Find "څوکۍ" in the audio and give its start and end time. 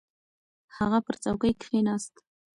1.23-1.51